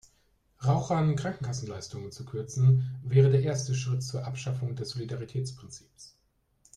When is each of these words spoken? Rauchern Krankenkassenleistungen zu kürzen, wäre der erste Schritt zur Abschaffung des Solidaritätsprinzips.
Rauchern 0.65 1.15
Krankenkassenleistungen 1.15 2.11
zu 2.11 2.25
kürzen, 2.25 2.99
wäre 3.03 3.29
der 3.29 3.43
erste 3.43 3.75
Schritt 3.75 4.01
zur 4.01 4.25
Abschaffung 4.25 4.75
des 4.75 4.89
Solidaritätsprinzips. 4.89 6.15